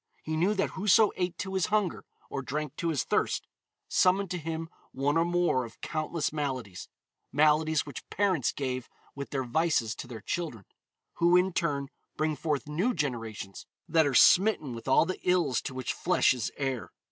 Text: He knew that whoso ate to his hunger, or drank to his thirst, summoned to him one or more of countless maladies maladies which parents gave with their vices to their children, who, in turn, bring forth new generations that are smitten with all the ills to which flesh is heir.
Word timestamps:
He 0.23 0.35
knew 0.35 0.55
that 0.55 0.71
whoso 0.71 1.11
ate 1.15 1.37
to 1.37 1.53
his 1.53 1.67
hunger, 1.67 2.03
or 2.27 2.41
drank 2.41 2.75
to 2.77 2.87
his 2.89 3.03
thirst, 3.03 3.45
summoned 3.87 4.31
to 4.31 4.39
him 4.39 4.67
one 4.91 5.15
or 5.15 5.23
more 5.25 5.63
of 5.63 5.79
countless 5.81 6.33
maladies 6.33 6.89
maladies 7.31 7.85
which 7.85 8.09
parents 8.09 8.51
gave 8.51 8.89
with 9.13 9.29
their 9.29 9.43
vices 9.43 9.93
to 9.97 10.07
their 10.07 10.21
children, 10.21 10.65
who, 11.17 11.37
in 11.37 11.53
turn, 11.53 11.89
bring 12.17 12.35
forth 12.35 12.65
new 12.67 12.95
generations 12.95 13.67
that 13.87 14.07
are 14.07 14.15
smitten 14.15 14.73
with 14.73 14.87
all 14.87 15.05
the 15.05 15.19
ills 15.21 15.61
to 15.61 15.75
which 15.75 15.93
flesh 15.93 16.33
is 16.33 16.49
heir. 16.57 16.89